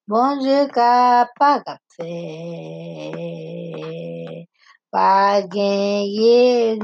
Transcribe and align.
bon 0.07 0.37
Dieu 0.37 0.67
pas 0.73 1.29
qu'à 1.65 1.77
faire, 1.95 3.46
pas 4.91 5.41
gain 5.41 6.03
guérison, 6.05 6.83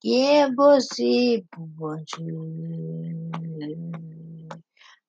qui 0.00 0.20
est 0.20 0.42
impossible 0.42 1.46
pour 1.50 1.66
bon 1.78 1.96
Dieu. 2.16 3.30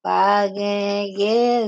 pas 0.04 0.48
gain 0.50 1.08
guérison, 1.18 1.66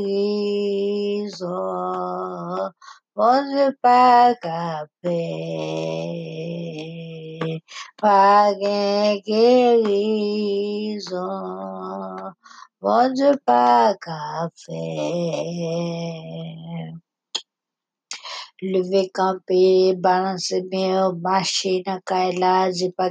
bon 12.81 13.13
Dieu 13.13 13.31
pas 13.45 13.95
qu'à 14.01 14.49
faire, 14.55 14.75
pas 16.93 16.96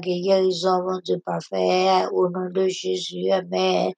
guérison, 0.01 0.83
bon 0.83 0.99
Dieu 1.05 1.21
parfait, 1.25 2.07
au 2.13 2.29
nom 2.31 2.51
de 2.51 2.67
Jésus, 2.67 3.31
Amen. 3.31 3.93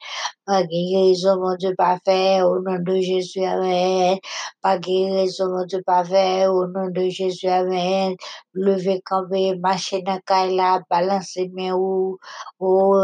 Guérison, 0.47 1.41
mon 1.41 1.57
Dieu 1.57 1.75
parfait, 1.75 2.43
au 2.43 2.61
nom 2.61 2.79
de 2.81 3.01
Jésus, 3.01 3.43
Amen. 3.45 4.19
Pas 4.61 4.79
guérison, 4.79 5.49
mon 5.49 5.65
Dieu 5.65 5.83
parfait, 5.87 6.47
au 6.49 6.67
nom 6.67 6.91
de 6.91 7.09
Jésus, 7.09 7.49
Amen. 7.49 8.15
Lever 8.53 9.01
camper, 9.03 9.57
marcher 9.57 10.03
dans 10.03 10.21
Kaila, 10.27 10.83
balancer 10.91 11.49
bien 11.49 11.75
ou, 11.75 12.19
ou, 12.61 12.95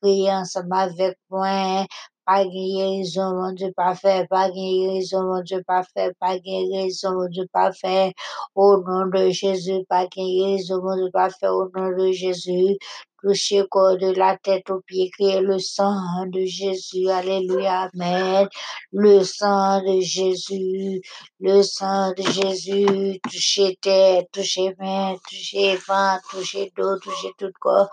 crier 0.00 0.30
ensemble 0.32 0.74
avec 0.74 1.18
moi. 1.30 1.84
Pas 2.28 2.44
guérison, 2.46 3.34
mon 3.36 3.52
Dieu 3.54 3.72
parfait, 3.76 4.26
pas 4.30 4.50
guérison, 4.50 5.22
mon 5.24 5.42
Dieu 5.42 5.62
parfait, 5.66 6.12
pas 6.20 6.38
guérison, 6.38 7.14
mon 7.14 7.28
Dieu 7.28 7.46
parfait. 7.52 8.12
Au 8.54 8.78
nom 8.86 9.06
de 9.06 9.30
Jésus, 9.30 9.84
pas 9.88 10.06
guérison, 10.06 10.82
mon 10.82 10.96
Dieu 10.96 11.10
parfait, 11.12 11.48
au 11.48 11.70
nom 11.74 11.90
de 11.98 12.12
Jésus. 12.12 12.76
Touchez 13.22 13.64
corps 13.70 13.98
de 13.98 14.12
la 14.14 14.36
tête 14.38 14.70
aux 14.70 14.80
pieds, 14.82 15.10
criez 15.10 15.40
le 15.40 15.58
sang 15.58 16.26
de 16.28 16.44
Jésus, 16.44 17.08
Alléluia, 17.10 17.90
Amen. 17.94 18.48
Le 18.92 19.24
sang 19.24 19.82
de 19.82 20.00
Jésus, 20.00 21.02
le 21.40 21.62
sang 21.62 22.12
de 22.12 22.22
Jésus, 22.22 23.20
touchez 23.24 23.76
tête, 23.82 24.28
touchez 24.32 24.74
main, 24.78 25.16
touchez 25.28 25.76
ventre, 25.76 26.28
touchez 26.30 26.72
dos, 26.76 26.98
touchez 27.00 27.32
tout 27.38 27.52
corps, 27.60 27.88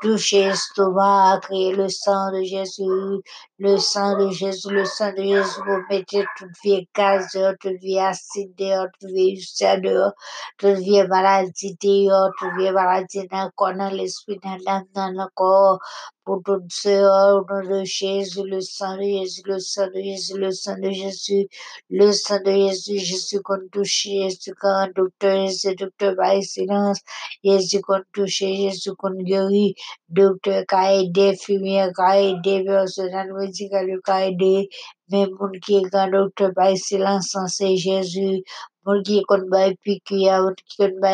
touchez 0.00 0.44
estomac, 0.44 1.40
criez 1.42 1.74
le 1.74 1.88
sang 1.88 2.30
de 2.32 2.42
Jésus, 2.42 3.22
le 3.58 3.76
sang 3.78 4.18
de 4.18 4.30
Jésus, 4.30 4.70
le 4.70 4.84
sang 4.84 5.12
de 5.12 5.22
Jésus, 5.22 5.60
vous 5.66 5.82
mettez 5.90 6.24
toute 6.36 6.50
vieille 6.62 6.88
case 6.94 7.32
dehors, 7.34 7.54
toute 7.60 7.80
vieille 7.80 8.00
acide 8.00 8.54
dehors, 8.58 8.86
toute 9.00 9.10
vieille 9.10 9.34
ulcère 9.36 9.80
dehors, 9.80 10.12
toute 10.58 10.78
vieille 10.78 11.06
maladie 11.08 11.76
dehors, 11.82 12.30
toute 12.38 12.54
vieille 12.58 12.72
maladie 12.72 13.26
dans 13.28 13.44
le 13.44 13.50
corps, 13.56 13.74
dans 13.74 13.90
l'esprit, 13.90 14.38
dans 14.42 14.58
l'âme, 14.66 14.84
dans 14.94 15.08
le 15.10 15.26
corps, 15.34 15.78
pour 16.26 16.42
sœurs, 16.70 17.36
au 17.36 17.46
nom 17.46 17.62
le 17.62 17.86
sang 18.60 18.96
de 18.96 19.04
Jésus, 19.04 19.42
le 19.46 19.60
sang 19.60 19.88
de 19.88 20.02
Jésus, 20.02 20.38
le 20.38 20.52
sang 20.52 20.78
de 20.78 20.90
Jésus, 20.90 21.48
le 21.90 22.12
sang 22.12 22.40
de 22.44 22.52
Jésus, 22.52 22.98
Jésus 22.98 23.42
qu'on 23.42 23.60
touche, 23.72 24.04
Jésus 24.04 24.54
qu'on 24.60 24.88
docteur, 24.96 25.46
Jésus 25.46 25.76
docteur 25.76 26.16
par 26.16 26.32
excellence, 26.32 27.00
Jésus 27.44 27.82
qu'on 27.82 28.02
touche, 28.12 28.38
Jésus 28.40 28.92
qu'on 28.98 29.12
guérit, 29.12 29.76
docteur 30.10 30.64
qui 30.68 30.76
a 30.76 30.96
aidé, 31.00 31.30
infirmière 31.30 31.90
qui 31.94 32.02
a 32.02 32.22
aidé, 32.22 32.64
personnel 32.64 33.32
médical 33.34 33.86
qui 34.04 34.12
a 34.12 34.28
aidé, 34.28 34.70
même 35.12 35.30
moun 35.40 35.52
qui 35.60 35.76
est 35.76 36.10
docteur 36.12 36.52
par 36.56 36.68
excellence, 36.68 37.36
c'est 37.48 37.76
Jésus, 37.76 38.42
moun 38.84 39.04
qui 39.04 39.20
est 39.20 39.24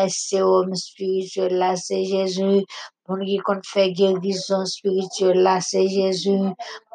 sérum 0.09 0.75
spirituel 0.75 1.63
c'est 1.77 2.05
Jésus, 2.05 2.65
Mon 3.09 3.19
qui 3.19 3.37
compte 3.39 3.65
faire 3.65 3.91
guérison 3.91 4.65
spirituelle 4.65 5.41
là, 5.43 5.59
c'est 5.59 5.89
Jésus. 5.89 6.29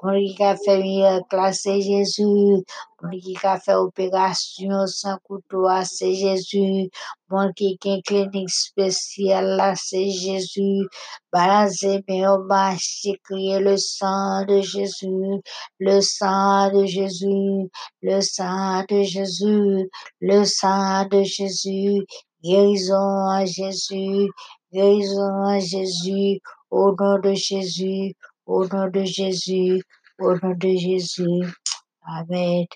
Mon 0.02 0.14
qui 0.14 0.42
a 0.42 0.56
fait 0.56 0.80
miracle 0.80 1.36
là, 1.36 1.52
c'est 1.52 1.82
Jésus. 1.82 2.64
Mon 3.02 3.10
qui 3.10 3.36
a 3.42 3.60
fait 3.60 3.74
opération 3.74 4.86
sans 4.86 5.18
couteau 5.18 5.64
là, 5.68 5.84
c'est 5.84 6.14
Jésus. 6.14 6.88
Mon 7.28 7.52
qui 7.52 7.78
a 7.84 8.00
clinique 8.00 8.48
spéciale 8.48 9.56
là, 9.56 9.74
c'est 9.76 10.08
Jésus. 10.08 10.88
Balancer 11.30 12.02
mes 12.08 12.26
hommages, 12.26 13.06
crier 13.24 13.60
le 13.60 13.76
sang 13.76 14.46
de 14.46 14.62
Jésus, 14.62 15.42
le 15.78 16.00
sang 16.00 16.70
de 16.72 16.86
Jésus, 16.86 17.68
le 18.00 18.20
sang 18.22 18.82
de 18.88 19.02
Jésus, 19.02 19.90
le 20.22 20.44
sang 20.44 21.04
de 21.04 21.22
Jésus. 21.22 22.06
Guérison 22.40 23.28
à 23.28 23.44
Jésus, 23.44 24.30
Jésus, 24.72 26.40
au 26.70 26.94
nom 26.98 27.18
de 27.20 27.34
Jésus, 27.34 28.14
au 28.46 28.66
nom 28.66 28.88
de 28.90 29.04
Jésus, 29.04 29.82
au 30.20 30.34
nom 30.34 30.54
de 30.56 30.76
Jésus. 30.76 31.54
Amen, 32.02 32.66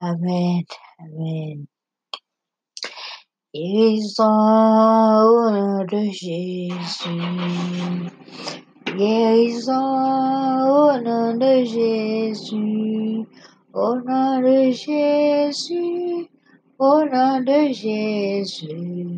Amen, 0.00 0.64
Amen. 1.00 1.66
Guérison 3.54 4.24
au 5.26 5.50
nom 5.50 5.84
de 5.84 6.10
Jésus. 6.12 8.10
Guérison 8.96 9.72
au 10.68 11.00
nom 11.02 11.34
de 11.36 11.64
Jésus. 11.64 13.26
Au 13.74 13.94
nom 13.96 14.40
de 14.40 14.70
Jésus. 14.72 16.28
Au 16.78 17.04
nom 17.04 17.40
de 17.40 17.72
Jésus. 17.72 19.15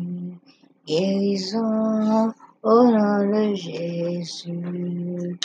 Guérison 0.89 2.33
au 2.63 2.83
nom 2.89 3.21
de 3.31 3.53
Jésus. 3.53 5.37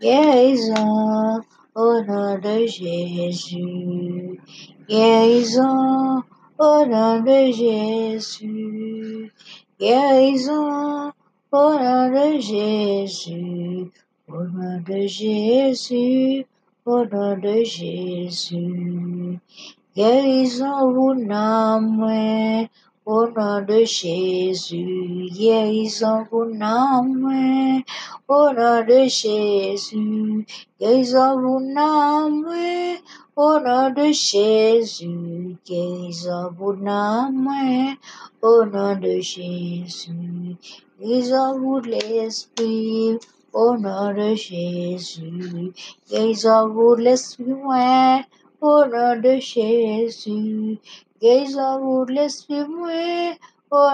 Guérison 0.00 1.40
au 1.74 2.00
nom 2.06 2.38
de 2.38 2.66
Jésus. 2.68 4.38
Guérison 4.88 6.22
au 6.56 6.86
nom 6.86 7.18
de 7.18 7.50
Jésus. 7.50 9.32
Guérison 9.80 11.10
au 11.50 11.72
nom 11.82 12.08
de 12.14 12.38
Jésus. 12.38 13.90
Au 14.28 14.44
nom 14.54 14.80
de 14.86 15.06
Jésus. 15.08 16.46
Au 16.86 17.04
nom 17.06 17.36
de 17.38 17.64
Jésus. 17.64 19.40
Guérison 19.96 20.92
vous 20.92 21.14
nomme 21.14 22.68
au 23.04 23.26
nom 23.26 23.62
de 23.62 23.84
Jésus. 23.84 25.28
Guérison 25.32 26.24
vous 26.30 26.44
nomme 26.44 27.82
au 28.28 28.52
nom 28.52 28.84
de 28.86 29.08
Jésus. 29.08 30.46
Guérison 30.78 31.40
vous 31.40 31.60
nomme 31.60 32.46
au 33.36 33.58
nom 33.58 33.90
de 33.90 34.12
Jésus. 34.12 35.56
Guérison 35.66 36.50
vous 36.56 36.74
nomme 36.74 37.48
au 38.40 38.64
nom 38.66 38.94
de 38.96 39.20
Jésus. 39.20 40.56
Guérison 41.00 41.58
vous 41.58 41.80
l'esprit 41.80 43.18
au 43.52 43.76
nom 43.76 44.12
de 44.14 44.34
Jésus. 44.36 45.72
Guérison 46.08 46.68
vous 46.68 46.94
l'esprit 46.94 47.44
au 48.60 48.84
nom 48.86 49.20
de 49.20 49.40
Jésus. 49.40 50.78
Ouais, 51.22 51.46
au 51.54 52.04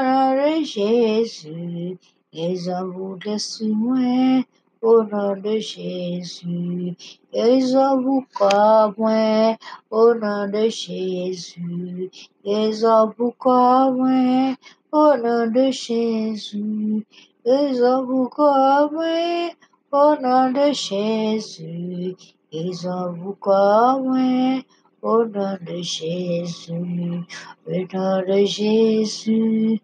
nom 0.03 0.35
de 0.53 0.65
Jésus. 0.65 1.99
Vous 2.33 3.19
l'esprit 3.25 3.73
ouais, 3.73 4.45
au 4.83 5.03
nom 5.05 5.37
de 5.37 5.59
Jésus. 5.59 6.95
Guérison 7.33 8.01
vous 8.03 8.25
corps 8.35 8.95
ouais, 8.99 9.57
au 9.91 10.15
nom 10.15 10.49
de 10.49 10.69
Jésus. 10.71 12.11
Guérison 12.45 13.13
vous 13.19 13.33
corps 13.39 13.93
ouais, 13.97 14.55
au 14.93 15.17
nom 15.19 15.47
de 15.49 15.71
Jésus. 15.71 17.05
Guérison 17.45 18.05
vous 18.07 18.29
corps 18.31 18.91
ouais, 18.93 19.53
au 19.93 20.17
nom 20.23 20.51
de 20.53 20.73
Jésus. 20.73 22.17
Guérison 22.53 23.13
vous 23.13 23.35
corps 23.35 24.01
ouais, 24.03 24.65
au 25.03 25.25
nom 25.25 25.59
de 25.61 25.83
Jésus. 25.83 26.73
Le 27.67 27.87
nom 27.93 28.23
de 28.27 28.45
Jésus. 28.47 29.81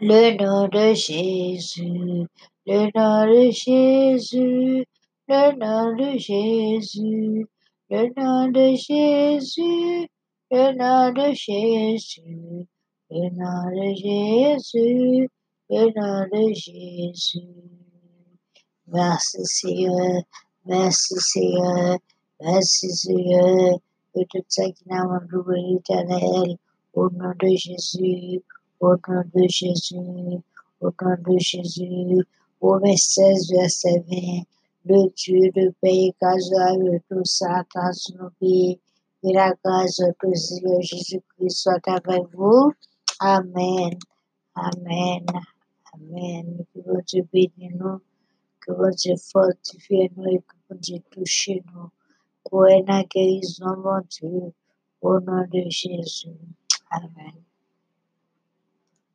Le 0.00 0.36
nom 0.36 0.66
de 0.68 0.92
Jésus, 0.92 2.26
le 2.66 2.90
nom 2.96 3.26
de 3.26 3.50
Jésus, 3.52 4.84
le 5.28 5.52
nom 5.56 5.94
de 5.94 6.18
Jésus, 6.18 7.46
le 7.88 8.08
nom 8.16 8.50
de 8.50 8.74
Jésus, 8.74 10.08
le 10.50 10.72
nom 10.74 11.12
de 11.12 11.32
Jésus, 11.32 12.66
le 13.08 13.30
nom 13.38 13.70
de 13.70 13.94
Jésus, 13.94 15.28
le 15.70 15.82
nom 15.94 16.26
de 16.32 16.54
Jésus. 16.54 17.40
Merci 18.88 19.38
Seigneur, 19.44 20.22
merci 20.66 21.14
Seigneur, 21.18 21.98
merci 22.40 22.90
Seigneur, 22.90 23.78
que 24.14 24.20
tout 24.30 24.44
ça 24.48 24.64
qui 24.70 24.88
n'a 24.88 25.04
pas 25.06 25.20
loué 25.28 25.60
l'éternel, 25.60 26.56
au 26.94 27.10
nom 27.10 27.32
de 27.38 27.48
Jésus, 27.56 28.42
au 28.80 28.94
nom 29.08 29.22
de 29.34 29.48
Jésus, 29.48 29.96
au 30.80 30.90
nom 31.00 31.16
de 31.26 31.38
Jésus, 31.38 32.24
Romains 32.60 32.96
16, 32.96 33.50
verset 33.50 34.04
20, 34.08 34.42
le 34.86 35.10
Dieu 35.14 35.50
de 35.54 35.72
paix, 35.80 36.12
eux, 36.22 37.00
tout 37.08 37.24
ça, 37.24 37.64
grâce 37.74 38.10
nos 38.14 38.30
pieds, 38.40 38.80
et 39.24 39.32
la 39.32 39.52
grâce 39.64 39.98
de 39.98 40.80
Jésus-Christ 40.80 41.50
soit 41.50 41.88
avec 41.88 42.22
vous. 42.34 42.72
Amen, 43.20 43.98
Amen, 44.54 45.26
Amen. 45.94 46.64
Que 46.74 46.80
votre 46.80 47.04
Dieu 47.04 47.26
bénisse 47.32 47.74
nous, 47.74 48.00
que 48.60 48.72
votre 48.72 48.96
Dieu 48.96 49.14
fortifie 49.16 50.10
nous 50.16 50.26
et 50.26 50.38
que 50.38 50.54
votre 50.68 50.80
Dieu 50.80 50.98
touche 51.10 51.50
nous. 51.74 51.90
Pour 52.50 52.64
la 52.64 53.04
guérison, 53.04 53.76
mon 53.78 54.00
Dieu, 54.08 54.54
au 55.02 55.20
nom 55.20 55.44
de 55.52 55.70
Jésus. 55.70 56.30
Amen. 56.90 57.47